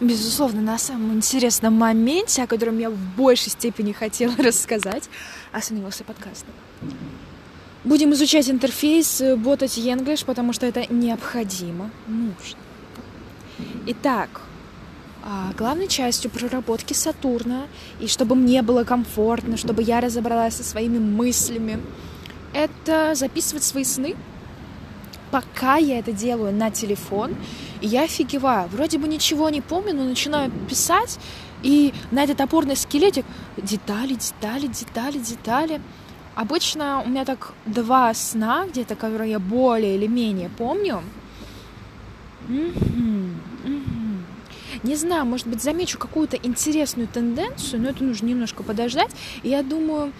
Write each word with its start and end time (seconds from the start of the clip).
безусловно, 0.00 0.60
на 0.60 0.78
самом 0.78 1.14
интересном 1.14 1.74
моменте, 1.74 2.42
о 2.42 2.46
котором 2.46 2.78
я 2.78 2.90
в 2.90 2.96
большей 3.16 3.50
степени 3.50 3.92
хотела 3.92 4.34
рассказать, 4.38 5.08
остановился 5.52 6.04
подкаст. 6.04 6.44
Будем 7.84 8.12
изучать 8.12 8.50
интерфейс 8.50 9.22
бота 9.36 9.66
English, 9.66 10.24
потому 10.24 10.52
что 10.52 10.66
это 10.66 10.92
необходимо, 10.92 11.90
нужно. 12.08 12.58
Итак, 13.86 14.42
а, 15.22 15.52
главной 15.56 15.88
частью 15.88 16.30
проработки 16.30 16.92
Сатурна, 16.92 17.66
и 18.00 18.06
чтобы 18.06 18.34
мне 18.34 18.62
было 18.62 18.84
комфортно, 18.84 19.56
чтобы 19.56 19.82
я 19.82 20.00
разобралась 20.00 20.54
со 20.54 20.64
своими 20.64 20.98
мыслями, 20.98 21.80
это 22.52 23.14
записывать 23.14 23.64
свои 23.64 23.84
сны, 23.84 24.16
пока 25.30 25.76
я 25.76 25.98
это 25.98 26.12
делаю 26.12 26.54
на 26.54 26.70
телефон, 26.70 27.34
и 27.80 27.86
я 27.86 28.04
офигеваю. 28.04 28.68
Вроде 28.68 28.98
бы 28.98 29.08
ничего 29.08 29.50
не 29.50 29.60
помню, 29.60 29.94
но 29.94 30.04
начинаю 30.04 30.50
писать, 30.68 31.18
и 31.62 31.92
на 32.10 32.22
этот 32.24 32.40
опорный 32.40 32.76
скелетик 32.76 33.24
детали, 33.56 34.14
детали, 34.14 34.66
детали, 34.66 35.18
детали. 35.18 35.80
Обычно 36.34 37.02
у 37.04 37.08
меня 37.08 37.24
так 37.24 37.54
два 37.64 38.12
сна 38.14 38.66
где-то, 38.68 38.94
которые 38.94 39.30
я 39.32 39.38
более 39.38 39.96
или 39.96 40.06
менее 40.06 40.50
помню. 40.50 41.02
Не 44.82 44.94
знаю, 44.94 45.24
может 45.24 45.46
быть, 45.46 45.62
замечу 45.62 45.98
какую-то 45.98 46.36
интересную 46.36 47.08
тенденцию, 47.08 47.82
но 47.82 47.88
это 47.88 48.04
нужно 48.04 48.26
немножко 48.26 48.62
подождать. 48.62 49.10
И 49.42 49.48
я 49.48 49.62
думаю, 49.62 50.12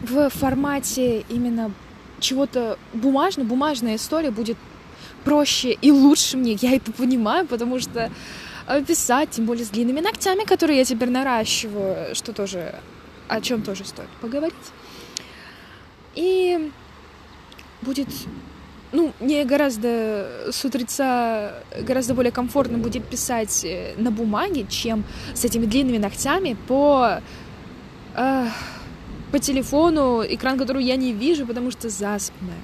в 0.00 0.28
формате 0.30 1.24
именно 1.28 1.70
чего-то 2.20 2.78
бумажного, 2.92 3.48
бумажная 3.48 3.96
история 3.96 4.30
будет 4.30 4.56
проще 5.24 5.72
и 5.72 5.90
лучше 5.90 6.36
мне. 6.36 6.52
Я 6.52 6.76
это 6.76 6.92
понимаю, 6.92 7.46
потому 7.46 7.80
что 7.80 8.10
писать, 8.86 9.30
тем 9.30 9.46
более 9.46 9.64
с 9.64 9.68
длинными 9.68 10.00
ногтями, 10.00 10.44
которые 10.44 10.78
я 10.78 10.84
теперь 10.84 11.10
наращиваю, 11.10 12.14
что 12.14 12.32
тоже 12.32 12.74
о 13.28 13.40
чем 13.40 13.62
тоже 13.62 13.84
стоит 13.84 14.08
поговорить. 14.20 14.54
И 16.14 16.70
будет, 17.82 18.08
ну, 18.92 19.12
мне 19.20 19.44
гораздо 19.44 20.50
с 20.50 20.64
утреца 20.64 21.54
гораздо 21.80 22.14
более 22.14 22.32
комфортно 22.32 22.78
будет 22.78 23.04
писать 23.04 23.64
э, 23.64 23.94
на 23.96 24.10
бумаге, 24.10 24.66
чем 24.68 25.04
с 25.34 25.44
этими 25.44 25.66
длинными 25.66 25.98
ногтями 25.98 26.56
по 26.68 27.20
э, 28.14 28.46
по 29.34 29.40
телефону, 29.40 30.22
экран, 30.24 30.56
который 30.56 30.84
я 30.84 30.94
не 30.94 31.12
вижу, 31.12 31.44
потому 31.44 31.72
что 31.72 31.88
заспанная. 31.88 32.60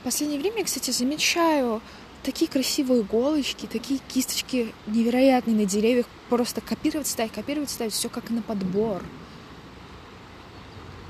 В 0.00 0.04
последнее 0.04 0.38
время, 0.38 0.64
кстати, 0.64 0.90
замечаю 0.90 1.80
такие 2.22 2.50
красивые 2.50 3.00
иголочки, 3.00 3.64
такие 3.64 3.98
кисточки 4.06 4.74
невероятные 4.86 5.56
на 5.56 5.64
деревьях. 5.64 6.04
Просто 6.28 6.60
копировать, 6.60 7.06
ставить, 7.06 7.32
копировать, 7.32 7.70
ставить, 7.70 7.94
все 7.94 8.10
как 8.10 8.28
на 8.28 8.42
подбор. 8.42 9.02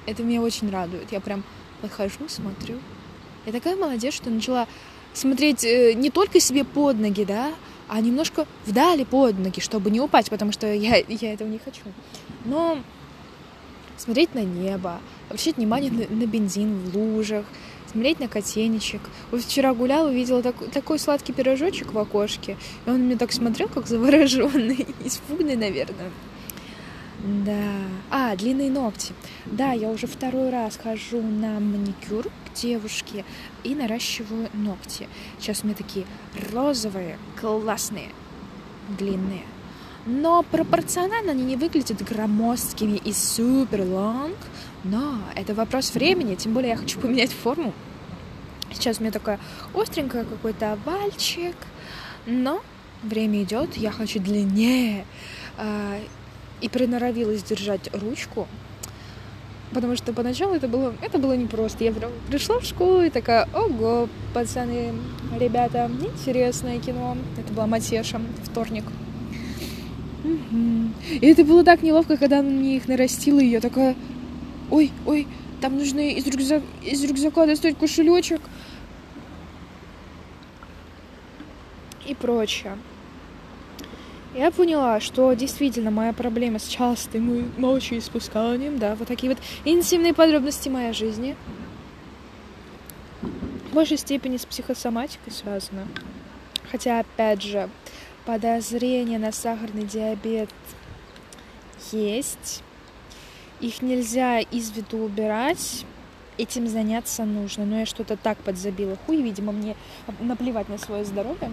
Это 0.07 0.23
меня 0.23 0.41
очень 0.41 0.71
радует. 0.71 1.11
Я 1.11 1.19
прям 1.19 1.43
подхожу, 1.83 2.29
смотрю. 2.29 2.79
Я 3.47 3.53
такая 3.53 3.75
молодец, 3.75 4.15
что 4.15 4.31
начала 4.31 4.69
смотреть 5.13 5.65
э, 5.65 5.95
не 5.95 6.11
только 6.11 6.39
себе 6.39 6.63
под 6.63 7.01
ноги, 7.01 7.25
да, 7.25 7.53
а 7.89 8.01
немножко 8.01 8.47
вдали 8.67 9.05
под 9.05 9.39
ноги, 9.39 9.61
чтобы 9.61 9.91
не 9.91 10.01
упасть, 10.01 10.31
потому 10.31 10.53
что 10.53 10.73
я, 10.73 10.97
я 10.97 11.33
этого 11.33 11.49
не 11.49 11.59
хочу. 11.59 11.83
Но 12.45 12.79
смотреть 13.97 14.35
на 14.35 14.45
небо, 14.45 15.01
обращать 15.29 15.57
внимание 15.57 15.91
на, 15.91 16.07
на 16.15 16.27
бензин 16.27 16.91
в 16.91 16.97
лужах, 16.97 17.45
смотреть 17.91 18.21
на 18.21 18.29
котенечек. 18.29 19.01
Вот 19.31 19.43
вчера 19.43 19.75
гуляла, 19.75 20.09
увидела 20.09 20.43
так, 20.43 20.57
такой 20.73 20.99
сладкий 20.99 21.33
пирожочек 21.33 21.93
в 21.93 21.99
окошке, 21.99 22.57
и 22.87 22.91
он 22.91 23.01
мне 23.01 23.17
так 23.17 23.33
смотрел, 23.33 23.69
как 23.69 23.87
завороженный, 23.87 24.87
испуганный, 25.05 25.57
наверное. 25.57 26.11
Да. 27.27 27.73
А, 28.09 28.37
длинные 28.37 28.71
ногти. 28.71 29.13
Да, 29.47 29.73
я 29.73 29.91
уже 29.91 30.07
второй 30.07 30.51
раз 30.51 30.77
хожу 30.77 31.21
на 31.21 31.59
маникюр 31.59 32.29
к 32.29 32.55
девушке 32.55 33.25
и 33.65 33.75
наращиваю 33.75 34.49
ногти. 34.55 35.09
Сейчас 35.41 35.63
у 35.63 35.67
меня 35.67 35.75
такие 35.75 36.07
розовые, 36.53 37.19
классные, 37.41 38.11
длинные. 38.97 39.43
Но 40.07 40.45
пропорционально 40.45 41.33
они 41.33 41.43
не 41.43 41.57
выглядят 41.57 42.01
громоздкими 42.01 42.97
и 42.97 43.13
супер 43.13 43.83
лонг. 43.83 44.37
Но 44.85 45.19
это 45.35 45.53
вопрос 45.53 45.95
времени, 45.95 46.37
тем 46.37 46.55
более 46.55 46.71
я 46.71 46.77
хочу 46.77 47.01
поменять 47.01 47.33
форму. 47.33 47.73
Сейчас 48.73 48.99
у 48.99 49.03
меня 49.03 49.11
такая 49.11 49.41
остренькая 49.75 50.25
какой-то 50.25 50.75
овальчик. 50.75 51.57
Но 52.25 52.63
время 53.03 53.43
идет, 53.43 53.77
я 53.77 53.91
хочу 53.91 54.21
длиннее. 54.21 55.05
И 56.61 56.69
приноровилась 56.69 57.43
держать 57.43 57.91
ручку, 57.93 58.49
потому 59.73 59.95
что 59.95 60.13
поначалу 60.15 60.55
это 60.55 60.69
было, 60.69 60.95
это 61.03 61.19
было 61.19 61.35
непросто. 61.37 61.85
Я 61.85 61.93
прям 61.93 62.11
пришла 62.29 62.61
в 62.61 62.65
школу 62.65 63.03
и 63.03 63.11
такая, 63.11 63.47
ого, 63.53 64.09
пацаны, 64.33 64.95
ребята, 65.39 65.91
интересное 66.01 66.79
кино. 66.79 67.17
Это 67.37 67.53
была 67.53 67.67
Матеша, 67.67 68.21
вторник. 68.45 68.85
И 70.25 71.27
это 71.27 71.45
было 71.45 71.63
так 71.63 71.83
неловко, 71.83 72.17
когда 72.17 72.41
она 72.41 72.49
мне 72.49 72.77
их 72.79 72.89
нарастила, 72.89 73.39
и 73.39 73.47
я 73.47 73.61
такая, 73.61 73.95
ой, 74.71 74.91
ой, 75.05 75.29
там 75.61 75.77
нужно 75.77 76.01
из, 76.11 76.27
рюкзак, 76.27 76.63
из 76.83 77.05
рюкзака 77.05 77.47
достать 77.47 77.79
кошелечек 77.79 78.41
и 82.07 82.15
прочее 82.15 82.77
я 84.35 84.51
поняла, 84.51 85.01
что 85.01 85.33
действительно 85.35 85.91
моя 85.91 86.13
проблема 86.13 86.59
с 86.59 86.67
частым 86.67 87.53
мочеиспусканием, 87.57 88.79
да, 88.79 88.95
вот 88.95 89.09
такие 89.09 89.33
вот 89.33 89.43
интимные 89.65 90.15
подробности 90.15 90.69
моей 90.69 90.93
жизни, 90.93 91.37
в 93.71 93.75
большей 93.75 93.97
степени 93.97 94.37
с 94.37 94.45
психосоматикой 94.47 95.33
связано. 95.33 95.87
Хотя, 96.71 97.01
опять 97.01 97.43
же, 97.43 97.69
подозрение 98.25 99.19
на 99.19 99.33
сахарный 99.33 99.85
диабет 99.85 100.51
есть. 101.93 102.63
Их 103.61 103.81
нельзя 103.81 104.41
из 104.41 104.71
виду 104.71 104.99
убирать. 104.99 105.85
Этим 106.37 106.69
заняться 106.69 107.25
нужно. 107.25 107.65
Но 107.65 107.81
я 107.81 107.87
что-то 107.87 108.17
так 108.17 108.39
подзабила 108.39 108.97
хуй. 109.07 109.23
Видимо, 109.23 109.53
мне 109.53 109.77
наплевать 110.21 110.69
на 110.69 110.77
свое 110.77 111.05
здоровье 111.05 111.51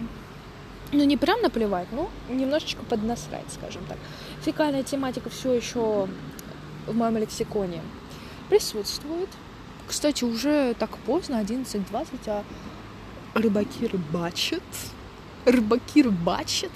ну 0.92 1.04
не 1.04 1.16
прям 1.16 1.40
наплевать, 1.42 1.88
но 1.92 2.10
немножечко 2.28 2.82
поднасрать, 2.84 3.46
скажем 3.52 3.84
так. 3.88 3.98
Фекальная 4.42 4.82
тематика 4.82 5.30
все 5.30 5.52
еще 5.52 6.08
в 6.86 6.94
моем 6.94 7.16
лексиконе 7.16 7.80
присутствует. 8.48 9.28
Кстати, 9.86 10.24
уже 10.24 10.74
так 10.74 10.96
поздно, 10.98 11.40
11.20, 11.42 12.06
а 12.26 12.44
рыбаки 13.34 13.86
рыбачат. 13.86 14.62
Рыбаки 15.44 16.02
рыбачат. 16.02 16.72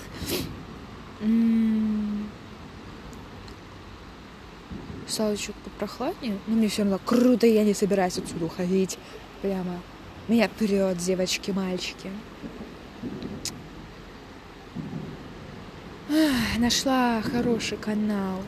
Стало 5.06 5.36
что-то 5.36 5.58
попрохладнее, 5.64 6.38
но 6.46 6.54
мне 6.54 6.68
все 6.68 6.82
равно 6.82 7.00
круто, 7.02 7.46
я 7.46 7.64
не 7.64 7.72
собираюсь 7.72 8.18
отсюда 8.18 8.44
уходить. 8.44 8.98
Прямо 9.40 9.80
меня 10.28 10.48
вперед, 10.48 10.98
девочки, 10.98 11.50
мальчики. 11.50 12.10
Нашла 16.58 17.22
хороший 17.22 17.78
канал 17.78 18.42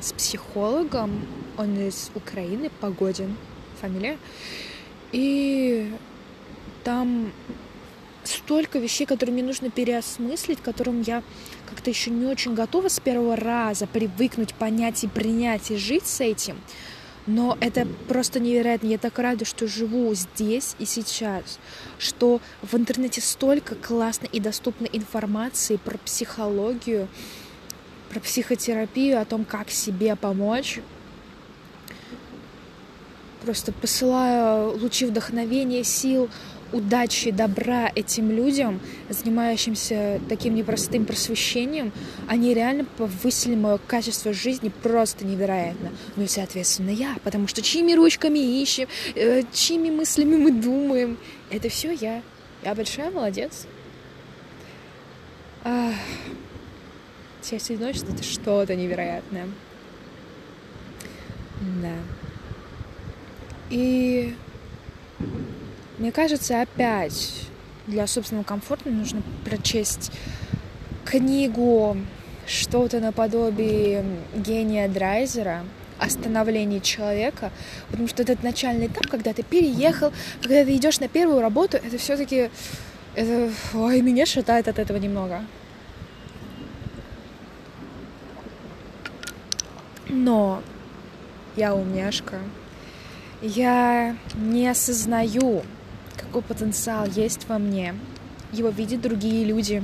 с 0.00 0.12
психологом. 0.12 1.26
Он 1.58 1.78
из 1.78 2.10
Украины, 2.14 2.70
Погодин, 2.80 3.36
фамилия. 3.80 4.18
И 5.10 5.92
там 6.84 7.32
столько 8.24 8.78
вещей, 8.78 9.04
которые 9.04 9.34
мне 9.34 9.42
нужно 9.42 9.70
переосмыслить, 9.70 10.60
которым 10.60 11.02
я 11.02 11.22
как-то 11.68 11.90
еще 11.90 12.10
не 12.10 12.26
очень 12.26 12.54
готова 12.54 12.88
с 12.88 13.00
первого 13.00 13.36
раза 13.36 13.86
привыкнуть, 13.86 14.54
понять 14.54 15.04
и 15.04 15.08
принять 15.08 15.70
и 15.70 15.76
жить 15.76 16.06
с 16.06 16.20
этим. 16.20 16.56
Но 17.26 17.56
это 17.60 17.86
просто 18.08 18.40
невероятно. 18.40 18.88
Я 18.88 18.98
так 18.98 19.18
рада, 19.18 19.44
что 19.44 19.68
живу 19.68 20.12
здесь 20.14 20.74
и 20.78 20.84
сейчас, 20.84 21.58
что 21.98 22.40
в 22.62 22.74
интернете 22.74 23.20
столько 23.20 23.76
классной 23.76 24.28
и 24.32 24.40
доступной 24.40 24.90
информации 24.92 25.76
про 25.76 25.98
психологию, 25.98 27.06
про 28.10 28.18
психотерапию, 28.18 29.20
о 29.20 29.24
том, 29.24 29.44
как 29.44 29.70
себе 29.70 30.16
помочь. 30.16 30.80
Просто 33.44 33.72
посылаю 33.72 34.76
лучи 34.76 35.06
вдохновения, 35.06 35.84
сил, 35.84 36.28
удачи, 36.72 37.30
добра 37.30 37.90
этим 37.94 38.30
людям, 38.30 38.80
занимающимся 39.08 40.20
таким 40.28 40.54
непростым 40.54 41.04
просвещением, 41.04 41.92
они 42.28 42.54
реально 42.54 42.84
повысили 42.84 43.54
мое 43.54 43.78
качество 43.78 44.32
жизни 44.32 44.72
просто 44.82 45.24
невероятно. 45.24 45.90
Ну 46.16 46.24
и, 46.24 46.28
соответственно, 46.28 46.90
я, 46.90 47.16
потому 47.24 47.46
что 47.48 47.62
чьими 47.62 47.92
ручками 47.92 48.38
ищем, 48.38 48.88
э, 49.14 49.42
чьими 49.52 49.90
мыслями 49.90 50.36
мы 50.36 50.50
думаем, 50.50 51.18
это 51.50 51.68
все 51.68 51.92
я. 51.92 52.22
Я 52.64 52.74
большая 52.74 53.10
молодец. 53.10 53.66
Ах, 55.64 55.94
часть 57.42 57.70
одиночества— 57.70 58.12
это 58.14 58.22
что-то 58.22 58.74
невероятное. 58.74 59.48
Да. 61.80 61.94
И 63.70 64.34
мне 66.02 66.10
кажется, 66.10 66.60
опять 66.60 67.46
для 67.86 68.08
собственного 68.08 68.42
комфорта 68.42 68.90
нужно 68.90 69.22
прочесть 69.44 70.10
книгу 71.04 71.96
что-то 72.44 72.98
наподобие 72.98 74.04
гения 74.34 74.88
Драйзера 74.88 75.64
о 76.00 76.10
человека, 76.80 77.52
потому 77.88 78.08
что 78.08 78.24
этот 78.24 78.42
начальный 78.42 78.88
этап, 78.88 79.06
когда 79.06 79.32
ты 79.32 79.44
переехал, 79.44 80.12
когда 80.42 80.64
ты 80.64 80.74
идешь 80.74 80.98
на 80.98 81.06
первую 81.06 81.40
работу, 81.40 81.76
это 81.76 81.96
все-таки 81.98 82.50
это, 83.14 83.52
ой, 83.72 84.00
меня 84.00 84.26
шатает 84.26 84.66
от 84.66 84.80
этого 84.80 84.96
немного. 84.96 85.44
Но 90.08 90.64
я 91.54 91.76
умняшка. 91.76 92.40
Я 93.40 94.16
не 94.34 94.66
осознаю, 94.66 95.62
какой 96.16 96.42
потенциал 96.42 97.06
есть 97.06 97.48
во 97.48 97.58
мне. 97.58 97.94
Его 98.52 98.68
видят 98.68 99.00
другие 99.00 99.44
люди. 99.44 99.82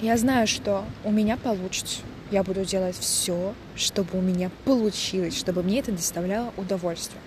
Я 0.00 0.16
знаю, 0.16 0.46
что 0.46 0.84
у 1.04 1.10
меня 1.10 1.36
получится. 1.36 2.00
Я 2.30 2.42
буду 2.42 2.64
делать 2.64 2.96
все, 2.98 3.54
чтобы 3.76 4.18
у 4.18 4.20
меня 4.20 4.50
получилось, 4.64 5.38
чтобы 5.38 5.62
мне 5.62 5.78
это 5.78 5.92
доставляло 5.92 6.52
удовольствие. 6.56 7.20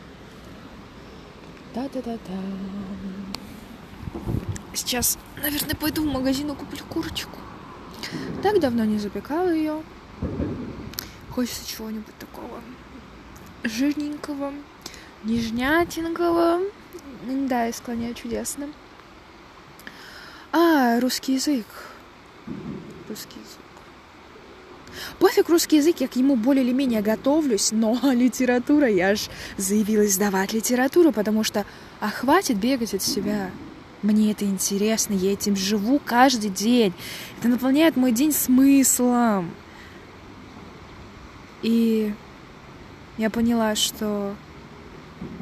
Да-да-да-да. 1.74 2.40
Сейчас, 4.74 5.18
наверное, 5.42 5.76
пойду 5.76 6.04
в 6.04 6.12
магазин 6.12 6.52
и 6.52 6.56
куплю 6.56 6.84
курочку. 6.90 7.38
Так 8.44 8.60
давно 8.60 8.86
не 8.86 8.98
запекала 8.98 9.50
ее. 9.54 9.84
Хочется 11.30 11.68
чего-нибудь 11.68 12.18
такого 12.18 12.62
жирненького, 13.64 14.54
нежнятенького. 15.24 16.62
Да, 17.28 17.66
я 17.66 17.74
склоняю 17.74 18.14
чудесно. 18.14 18.70
А, 20.52 21.00
русский 21.00 21.34
язык. 21.34 21.66
Русский 23.08 23.40
язык. 23.40 23.60
Пофиг 25.20 25.50
русский 25.50 25.78
язык, 25.78 25.98
я 26.00 26.08
к 26.08 26.16
нему 26.16 26.36
более 26.36 26.64
или 26.64 26.74
менее 26.74 27.02
готовлюсь, 27.02 27.72
но 27.72 28.00
литература, 28.14 28.88
я 28.88 29.16
ж 29.16 29.28
заявилась 29.58 30.14
сдавать 30.14 30.54
литературу, 30.54 31.12
потому 31.12 31.44
что, 31.44 31.66
а 32.00 32.10
хватит 32.10 32.58
бегать 32.58 32.94
от 32.94 33.02
себя. 33.02 33.52
Мне 34.02 34.32
это 34.32 34.46
интересно, 34.46 35.14
я 35.14 35.34
этим 35.34 35.58
живу 35.58 36.00
каждый 36.04 36.50
день. 36.50 36.94
Это 37.40 37.50
наполняет 37.50 37.98
мой 37.98 38.14
день 38.14 38.32
смыслом. 38.32 39.52
И 41.62 42.14
я 43.18 43.30
поняла, 43.30 43.76
что 43.76 44.36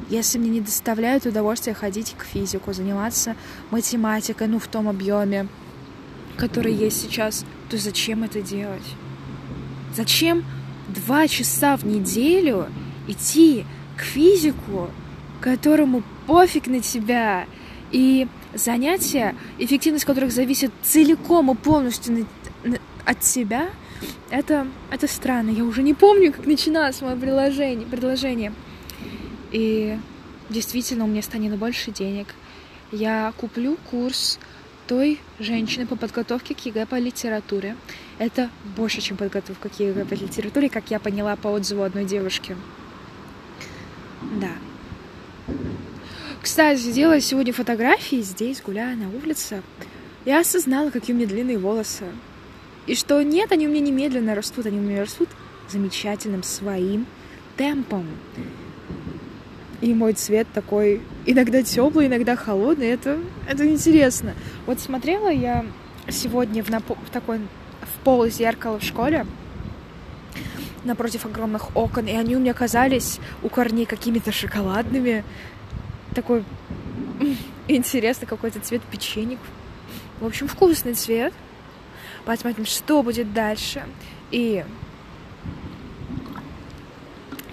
если 0.08 0.38
мне 0.38 0.50
не 0.50 0.60
доставляют 0.60 1.26
удовольствие 1.26 1.74
ходить 1.74 2.14
к 2.16 2.24
физику, 2.24 2.72
заниматься 2.72 3.36
математикой, 3.70 4.46
ну, 4.48 4.58
в 4.58 4.66
том 4.66 4.88
объеме, 4.88 5.48
который 6.36 6.72
есть 6.72 7.02
сейчас, 7.02 7.44
то 7.68 7.76
зачем 7.76 8.24
это 8.24 8.40
делать? 8.40 8.82
Зачем 9.94 10.44
два 10.88 11.28
часа 11.28 11.76
в 11.76 11.84
неделю 11.84 12.66
идти 13.06 13.66
к 13.96 14.02
физику, 14.02 14.90
которому 15.40 16.02
пофиг 16.26 16.66
на 16.66 16.80
тебя, 16.80 17.46
и 17.90 18.28
занятия, 18.54 19.34
эффективность 19.58 20.04
которых 20.04 20.32
зависит 20.32 20.70
целиком 20.82 21.50
и 21.50 21.54
полностью 21.54 22.26
от 23.04 23.20
тебя, 23.20 23.68
это, 24.30 24.66
это 24.90 25.08
странно. 25.08 25.50
Я 25.50 25.64
уже 25.64 25.82
не 25.82 25.94
помню, 25.94 26.32
как 26.32 26.46
начиналось 26.46 27.00
мое 27.00 27.16
предложение. 27.16 27.86
предложение. 27.86 28.52
И 29.50 29.98
действительно, 30.50 31.04
у 31.04 31.08
меня 31.08 31.22
станет 31.22 31.56
больше 31.56 31.90
денег. 31.90 32.28
Я 32.92 33.32
куплю 33.36 33.76
курс 33.90 34.38
той 34.86 35.20
женщины 35.38 35.86
по 35.86 35.96
подготовке 35.96 36.54
к 36.54 36.60
ЕГЭ 36.60 36.86
по 36.86 36.98
литературе. 36.98 37.76
Это 38.18 38.50
больше, 38.76 39.00
чем 39.00 39.16
подготовка 39.16 39.68
к 39.68 39.78
ЕГЭ 39.78 40.06
по 40.06 40.14
литературе, 40.14 40.70
как 40.70 40.90
я 40.90 40.98
поняла 40.98 41.36
по 41.36 41.48
отзыву 41.48 41.82
одной 41.82 42.04
девушки. 42.04 42.56
Да. 44.40 44.52
Кстати, 46.42 46.90
делая 46.92 47.20
сегодня 47.20 47.52
фотографии 47.52 48.22
здесь, 48.22 48.62
гуляя 48.62 48.96
на 48.96 49.10
улице, 49.10 49.62
я 50.24 50.40
осознала, 50.40 50.90
какие 50.90 51.14
у 51.14 51.18
меня 51.18 51.28
длинные 51.28 51.58
волосы. 51.58 52.06
И 52.86 52.94
что 52.94 53.22
нет, 53.22 53.52
они 53.52 53.66
у 53.66 53.70
меня 53.70 53.80
не 53.80 53.91
медленно 53.91 54.34
растут, 54.34 54.64
они 54.64 54.78
у 54.78 54.82
меня 54.82 55.02
растут 55.02 55.28
замечательным 55.68 56.42
своим 56.42 57.06
темпом. 57.58 58.06
И 59.80 59.94
мой 59.94 60.12
цвет 60.12 60.48
такой 60.52 61.00
иногда 61.24 61.62
теплый, 61.62 62.06
иногда 62.06 62.34
холодный. 62.34 62.88
Это, 62.88 63.20
это 63.48 63.68
интересно. 63.68 64.34
Вот 64.66 64.80
смотрела 64.80 65.28
я 65.28 65.64
сегодня 66.08 66.64
в, 66.64 66.68
напо- 66.68 66.98
в 67.06 67.10
такой 67.10 67.38
в 67.38 68.04
пол 68.04 68.26
зеркало 68.26 68.80
в 68.80 68.82
школе 68.84 69.24
напротив 70.84 71.26
огромных 71.26 71.76
окон, 71.76 72.06
и 72.06 72.12
они 72.12 72.36
у 72.36 72.40
меня 72.40 72.54
казались 72.54 73.20
у 73.42 73.48
корней 73.48 73.84
какими-то 73.84 74.32
шоколадными. 74.32 75.24
Такой 76.14 76.44
интересный 77.68 78.26
какой-то 78.26 78.60
цвет 78.60 78.82
печенек. 78.82 79.38
В 80.20 80.26
общем, 80.26 80.48
вкусный 80.48 80.94
цвет. 80.94 81.32
Посмотрим, 82.24 82.66
что 82.66 83.02
будет 83.02 83.32
дальше. 83.32 83.84
И... 84.30 84.64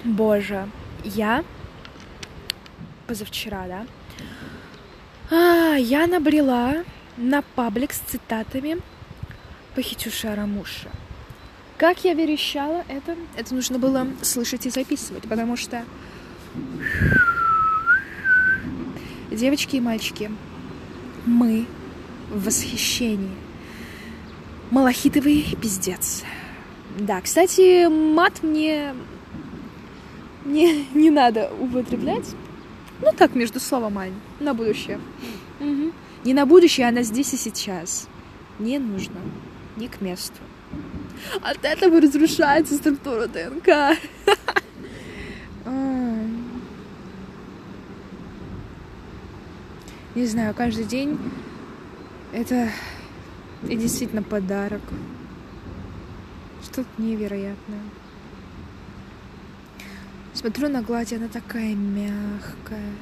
Боже, 0.04 0.68
я 1.04 1.44
позавчера, 3.06 3.66
да, 3.66 3.86
а, 5.30 5.76
я 5.76 6.06
набрела 6.06 6.84
на 7.16 7.42
паблик 7.42 7.92
с 7.92 7.98
цитатами 7.98 8.78
Пахитюша 9.74 10.32
Арамуша. 10.32 10.90
Как 11.78 12.04
я 12.04 12.14
верещала, 12.14 12.84
это, 12.88 13.16
это 13.36 13.54
нужно 13.54 13.78
было 13.78 14.06
слышать 14.22 14.66
и 14.66 14.70
записывать, 14.70 15.24
потому 15.24 15.56
что 15.56 15.84
девочки 19.30 19.76
и 19.76 19.80
мальчики, 19.80 20.30
мы 21.26 21.66
в 22.30 22.44
восхищении. 22.44 23.34
Малахитовый 24.70 25.44
пиздец. 25.60 26.24
Да, 26.98 27.20
кстати, 27.20 27.86
мат 27.88 28.42
мне 28.42 28.94
мне 30.44 30.86
не 30.94 31.10
надо 31.10 31.50
употреблять. 31.60 32.34
Ну 33.00 33.12
так, 33.16 33.34
между 33.34 33.60
словом, 33.60 33.98
Ань, 33.98 34.14
на 34.40 34.54
будущее. 34.54 34.98
Угу. 35.60 35.92
Не 36.24 36.34
на 36.34 36.46
будущее, 36.46 36.88
а 36.88 36.92
на 36.92 37.02
здесь 37.02 37.34
и 37.34 37.36
сейчас. 37.36 38.08
Не 38.58 38.78
нужно. 38.78 39.20
Не 39.76 39.88
к 39.88 40.00
месту. 40.00 40.38
От 41.42 41.64
этого 41.64 42.00
разрушается 42.00 42.74
структура 42.74 43.26
ДНК. 43.26 43.98
Не 50.14 50.24
знаю, 50.24 50.54
каждый 50.54 50.84
день 50.84 51.18
это 52.32 52.70
и 53.68 53.76
действительно 53.76 54.22
подарок. 54.22 54.80
Что-то 56.62 56.88
невероятное. 56.96 57.82
Смотрю 60.36 60.68
на 60.68 60.82
гладь, 60.82 61.14
она 61.14 61.28
такая 61.28 61.74
мягкая. 61.74 62.92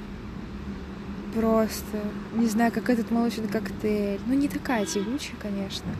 Просто, 1.34 2.00
не 2.34 2.46
знаю, 2.46 2.70
как 2.70 2.88
этот 2.88 3.10
молочный 3.10 3.48
коктейль. 3.48 4.20
Ну, 4.24 4.34
не 4.34 4.46
такая 4.46 4.86
тягучая, 4.86 5.34
конечно. 5.42 5.90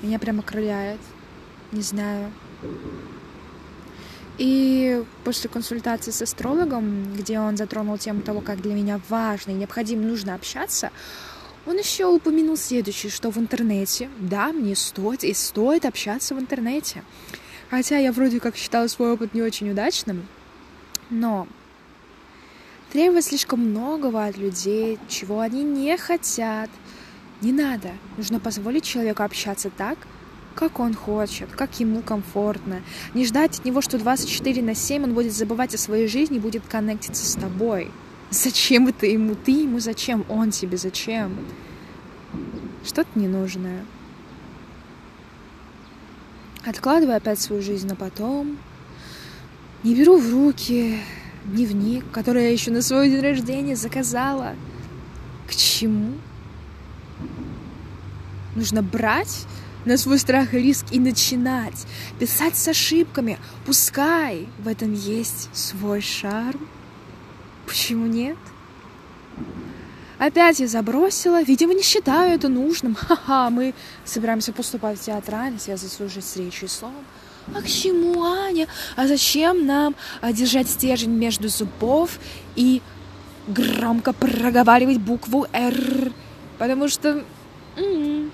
Меня 0.00 0.18
прямо 0.18 0.42
крыляет. 0.42 1.00
Не 1.70 1.82
знаю. 1.82 2.32
И 4.38 5.04
после 5.24 5.50
консультации 5.50 6.10
с 6.10 6.22
астрологом, 6.22 7.14
где 7.14 7.38
он 7.38 7.58
затронул 7.58 7.98
тему 7.98 8.22
того, 8.22 8.40
как 8.40 8.62
для 8.62 8.72
меня 8.72 9.02
важно 9.10 9.50
и 9.50 9.54
необходимо 9.54 10.04
нужно 10.04 10.34
общаться, 10.34 10.92
он 11.66 11.76
еще 11.76 12.06
упомянул 12.06 12.56
следующее, 12.56 13.12
что 13.12 13.30
в 13.30 13.36
интернете, 13.36 14.08
да, 14.18 14.50
мне 14.50 14.74
стоит 14.76 15.24
и 15.24 15.34
стоит 15.34 15.84
общаться 15.84 16.34
в 16.34 16.40
интернете. 16.40 17.02
Хотя 17.70 17.98
я 17.98 18.12
вроде 18.12 18.40
как 18.40 18.56
считала 18.56 18.86
свой 18.86 19.12
опыт 19.12 19.34
не 19.34 19.42
очень 19.42 19.70
удачным, 19.70 20.26
но 21.10 21.46
требовать 22.92 23.26
слишком 23.26 23.60
многого 23.60 24.24
от 24.24 24.38
людей, 24.38 24.98
чего 25.08 25.40
они 25.40 25.62
не 25.62 25.96
хотят, 25.98 26.70
не 27.42 27.52
надо. 27.52 27.90
Нужно 28.16 28.40
позволить 28.40 28.84
человеку 28.84 29.22
общаться 29.22 29.70
так, 29.70 29.98
как 30.54 30.80
он 30.80 30.94
хочет, 30.94 31.50
как 31.50 31.78
ему 31.78 32.00
комфортно. 32.00 32.80
Не 33.12 33.26
ждать 33.26 33.58
от 33.58 33.64
него, 33.66 33.82
что 33.82 33.98
24 33.98 34.62
на 34.62 34.74
7 34.74 35.04
он 35.04 35.14
будет 35.14 35.32
забывать 35.32 35.74
о 35.74 35.78
своей 35.78 36.08
жизни 36.08 36.38
и 36.38 36.40
будет 36.40 36.62
коннектиться 36.66 37.24
с 37.24 37.34
тобой. 37.34 37.90
Зачем 38.30 38.88
это 38.88 39.06
ему? 39.06 39.34
Ты 39.34 39.52
ему 39.52 39.78
зачем? 39.78 40.24
Он 40.28 40.50
тебе 40.50 40.78
зачем? 40.78 41.36
Что-то 42.84 43.18
ненужное. 43.18 43.84
Откладываю 46.66 47.16
опять 47.16 47.40
свою 47.40 47.62
жизнь 47.62 47.86
на 47.86 47.96
потом. 47.96 48.58
Не 49.84 49.94
беру 49.94 50.18
в 50.18 50.32
руки 50.32 50.98
дневник, 51.44 52.04
который 52.10 52.44
я 52.44 52.52
еще 52.52 52.70
на 52.70 52.82
свой 52.82 53.08
день 53.08 53.20
рождения 53.20 53.76
заказала. 53.76 54.54
К 55.48 55.54
чему? 55.54 56.14
Нужно 58.54 58.82
брать 58.82 59.46
на 59.84 59.96
свой 59.96 60.18
страх 60.18 60.52
и 60.52 60.58
риск 60.58 60.86
и 60.90 60.98
начинать 60.98 61.86
писать 62.18 62.56
с 62.56 62.68
ошибками. 62.68 63.38
Пускай 63.64 64.48
в 64.58 64.68
этом 64.68 64.92
есть 64.92 65.48
свой 65.54 66.00
шарм. 66.00 66.68
Почему 67.66 68.06
нет? 68.06 68.36
Опять 70.18 70.58
я 70.58 70.66
забросила. 70.66 71.42
Видимо, 71.42 71.74
не 71.74 71.82
считаю 71.82 72.34
это 72.34 72.48
нужным. 72.48 72.94
Ха-ха, 72.94 73.50
мы 73.50 73.74
собираемся 74.04 74.52
поступать 74.52 74.98
в 74.98 75.02
театральность, 75.02 75.68
я 75.68 75.76
заслужить 75.76 76.24
с 76.24 76.36
речью 76.36 76.66
и 76.66 76.70
словом. 76.70 77.04
А 77.54 77.62
к 77.62 77.66
чему, 77.66 78.24
Аня? 78.24 78.66
А 78.96 79.06
зачем 79.06 79.64
нам 79.64 79.94
а, 80.20 80.32
держать 80.32 80.68
стержень 80.68 81.12
между 81.12 81.48
зубов 81.48 82.18
и 82.56 82.82
громко 83.46 84.12
проговаривать 84.12 84.98
букву 84.98 85.46
«Р»? 85.52 86.12
Потому 86.58 86.88
что... 86.88 87.24
М-м, 87.76 88.30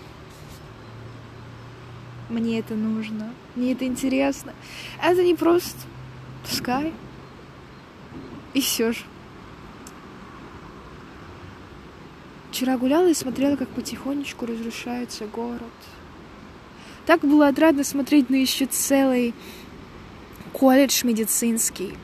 мне 2.28 2.58
это 2.58 2.74
нужно. 2.74 3.32
Мне 3.54 3.72
это 3.72 3.84
интересно. 3.86 4.52
Это 5.00 5.22
не 5.22 5.34
просто. 5.34 5.78
Пускай. 6.48 6.92
И 8.54 8.60
все 8.60 8.92
же. 8.92 9.00
Вчера 12.54 12.78
гуляла 12.78 13.08
и 13.08 13.14
смотрела, 13.14 13.56
как 13.56 13.68
потихонечку 13.70 14.46
разрушается 14.46 15.26
город. 15.26 15.72
Так 17.04 17.22
было 17.22 17.48
отрадно 17.48 17.82
смотреть 17.82 18.30
на 18.30 18.36
еще 18.36 18.66
целый 18.66 19.34
колледж 20.52 21.04
медицинский. 21.04 21.94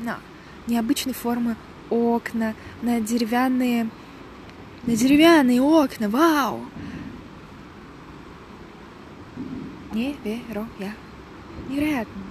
На 0.00 0.18
необычной 0.66 1.14
формы 1.14 1.56
окна, 1.88 2.54
на 2.82 3.00
деревянные, 3.00 3.88
на 4.82 4.96
деревянные 4.96 5.62
окна, 5.62 6.10
вау! 6.10 6.66
Невероятно. 9.94 10.92
Невероятно. 11.70 12.22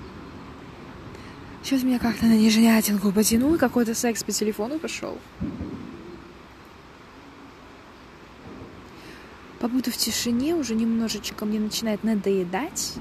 Сейчас 1.63 1.81
меня 1.81 1.97
как-то 1.97 2.27
на 2.27 2.37
нежнятинку 2.37 3.11
потянул, 3.11 3.57
какой-то 3.57 3.95
секс 3.95 4.23
по 4.23 4.31
телефону 4.31 4.77
пошел. 4.77 5.17
Побуду 9.63 9.91
в 9.91 9.95
тишине, 9.95 10.55
уже 10.55 10.75
немножечко 10.75 11.45
мне 11.45 11.57
начинает 11.57 12.03
надоедать. 12.03 12.95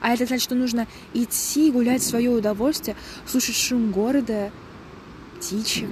А 0.00 0.14
это 0.14 0.24
значит, 0.24 0.44
что 0.44 0.54
нужно 0.54 0.88
идти, 1.12 1.70
гулять 1.70 2.00
в 2.00 2.06
свое 2.06 2.30
удовольствие, 2.30 2.96
слушать 3.26 3.54
шум 3.54 3.92
города, 3.92 4.50
птичек. 5.36 5.90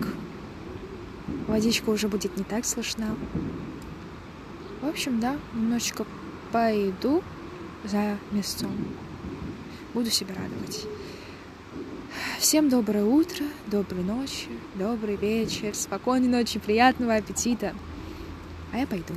Водичка 1.47 1.91
уже 1.91 2.09
будет 2.09 2.39
не 2.39 2.45
так 2.45 2.65
слышна. 2.65 3.15
В 4.81 4.87
общем, 4.87 5.21
да, 5.21 5.37
немножечко 5.53 6.07
пойду 6.53 7.23
за 7.85 8.17
местом. 8.33 8.71
Буду 9.93 10.11
себя 10.11 10.35
радовать. 10.35 10.87
Всем 12.39 12.71
доброе 12.71 13.05
утро, 13.05 13.45
доброй 13.67 14.05
ночи, 14.05 14.49
добрый 14.75 15.17
вечер, 15.17 15.75
спокойной 15.75 16.29
ночи, 16.29 16.59
приятного 16.59 17.17
аппетита. 17.17 17.75
А 18.73 18.79
я 18.79 18.87
пойду. 18.87 19.13